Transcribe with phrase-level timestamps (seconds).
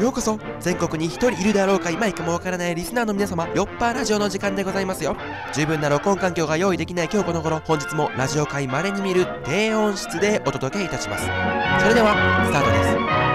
[0.00, 5.16] ようこそ全国に1人いるであろうかいまいかもわからないリスナーの皆様よっぱラジオの時間でございますよ。
[5.52, 11.24] 十分な録音環境が用意できない今日この頃本日もラジオ界まれに見る低音質でお届けいたします。
[11.24, 12.14] それでは
[12.46, 13.27] スタートです。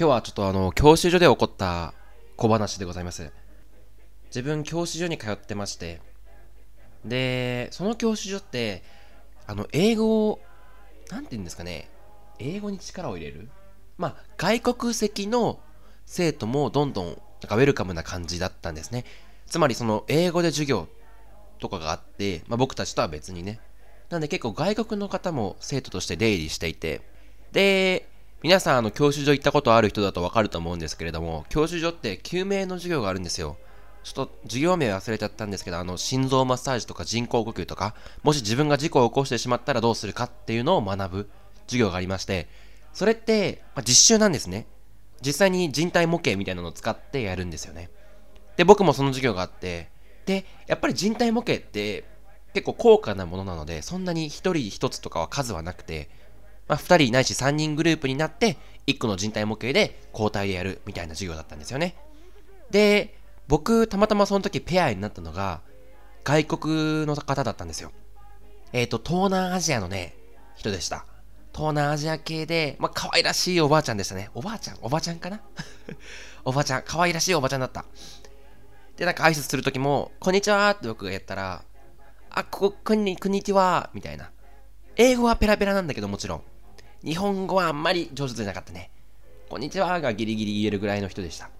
[0.00, 1.92] 今日はちょっとあの教習所で起こった
[2.38, 3.30] 小話でございます。
[4.28, 6.00] 自分教習所に通ってまして。
[7.04, 8.82] でその教習所って
[9.46, 10.40] あの英語を
[11.10, 11.90] なんて言うんですかね。
[12.38, 13.50] 英語に力を入れる。
[13.98, 15.60] まあ外国籍の
[16.06, 19.04] 生徒もどんどんなんかウェルカムな感じだったんですね。
[19.48, 20.88] つまりその英語で授業
[21.58, 23.60] とかがあって、まあ、僕たちとは別にね。
[24.08, 27.02] なんで結構外国の方も生徒として出入りしていて。
[27.52, 28.08] で
[28.42, 33.58] 皆さん、あの、教習所行ったことある人だとわかると思うんですけれども、教習所って救命の授業があるんですよ。
[34.02, 41.30] ちょっと授業名忘れちゃったんですけど、あの、心臓マッサージとか人工呼吸とか、もし自分が事故を起こしてしまったらどうするかっていうのを学ぶ
[41.66, 42.48] 授業がありまして、
[42.94, 44.66] それって、まあ、実習なんですね。
[45.20, 47.90] 実際に人体模型みたいなのを使ってやるんですよね。
[48.56, 49.90] で、僕もその授業があって、
[50.24, 52.04] で、やっぱり人体模型って
[52.54, 56.08] 結構高価なものなので、そんなに一人一つとかは数はなくて、
[56.70, 61.96] まあ、2人ないし3人グループになって1個の人体模型で交代でやるみたいな授業だったんですよね。
[62.70, 63.18] で
[63.48, 65.62] 僕たまたまその時ペアになったのが
[66.22, 67.90] 外国の方だったんですよ。
[68.72, 70.14] えっ、と東南アジアのね
[70.54, 71.06] 人でした。
[71.52, 74.30] 東南アジア系でまあ可愛らしいおばあちゃんでしたね。
[74.34, 74.78] おばあちゃん？
[74.80, 75.40] おばちゃんかな？
[76.46, 76.84] おばあちゃん。
[76.86, 77.84] 可愛らしいおばちゃんだった。
[78.96, 81.64] でなんか挨拶する時も「こんにちは」って僕がやったら
[82.30, 84.30] 「あここんにこんにちは」みたいな。
[84.94, 86.42] 英語はペラペラなんだけどもちろん。
[87.04, 88.90] 日本語はあんまり上手じゃなかったね。
[89.48, 91.50] こんにちはがギリギリ言えるぐらいの人でした。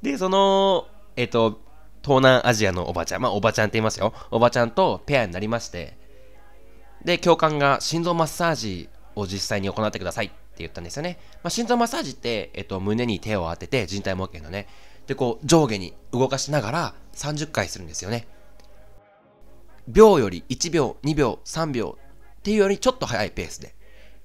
[0.00, 1.60] で、その、えっ、と、
[2.02, 4.14] 東南アジアのおばちゃん、まあおばちゃんって言いますよ。
[4.30, 5.98] おばちゃんとペアになりまして、
[7.04, 11.18] で、教官が心臓マッサージを実際に行ってくださいって言ったんですよね。
[11.42, 14.68] まあ、心臓マッサージって、えっ、と、胸に手を当てて人体模型のね、
[15.06, 18.26] で、こう上下に動かしながら30回するんですよね。
[19.86, 21.98] 秒より1秒、2秒、3秒
[22.38, 23.77] っていうよりちょっと速いペースで。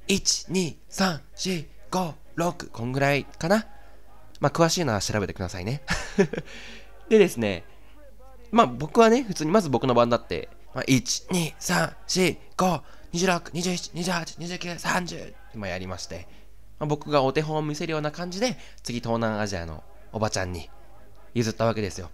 [0.07, 3.65] 1、2、3、4、5、6こんぐらいかな？
[4.39, 5.81] まあ詳しいのは調べてくださいね。
[7.09, 7.63] でですね
[8.51, 12.81] まあ僕はね普通にまず僕の番だって、まあ、1、2、3、4、5、
[13.13, 16.27] 26、27、28、29、30ってまあやりまして、
[16.79, 20.69] まあ、僕がお手本を見せるような感じで次東南アジアのおばちゃんに
[21.33, 22.09] 譲ったわけですよ。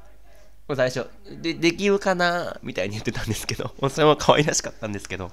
[0.75, 1.09] 最初
[1.41, 2.59] でできるかな？
[2.61, 5.31] みたいに言ってたんですけど それも可愛らしかったんですけど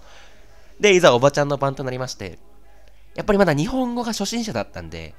[0.81, 2.38] で、いざおばちゃんの番となりまして、
[3.14, 5.14] やっぱりまだ日本語が初心者だったんで、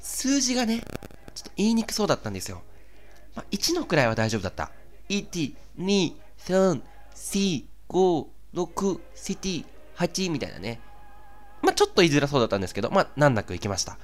[0.00, 0.80] 数字がね、
[1.34, 2.62] ちょっと言いにくそうだったんですよ。
[3.34, 4.70] まあ、1のくらいは大丈夫だった。
[5.08, 6.82] 1、2、3、
[7.16, 9.64] 4、5、6、7、
[9.96, 10.80] 8みたいなね。
[11.62, 13.98] まあ、ちょっと言いづらそうだったんですけど、まあ、難なくいきました。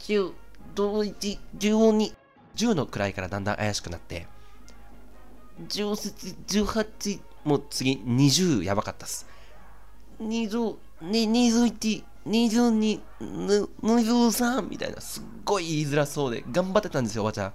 [0.00, 0.32] 9、
[0.74, 2.14] 11、12、
[2.56, 4.26] 10のくらいからだんだん怪しくなって、
[5.68, 9.26] 17、18、もう次20やばかったっす。
[10.28, 13.00] 20、21、22、
[13.82, 17.52] 23みたいな、すっごい言いづらそうで、頑張ってたんですよ、おばちゃん。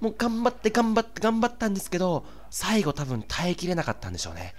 [0.00, 4.54] もう頑張って頑張って頑張ったんですけど、最後多分耐えきれなかったんでしょうね。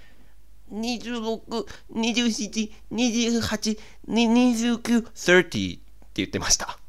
[0.72, 5.82] 26、27、28、29、30って
[6.16, 6.80] 言ってました。